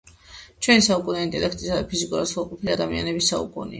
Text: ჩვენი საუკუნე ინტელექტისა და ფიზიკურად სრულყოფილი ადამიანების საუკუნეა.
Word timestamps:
ჩვენი 0.67 0.85
საუკუნე 0.85 1.21
ინტელექტისა 1.25 1.77
და 1.81 1.85
ფიზიკურად 1.93 2.31
სრულყოფილი 2.33 2.77
ადამიანების 2.77 3.31
საუკუნეა. 3.35 3.69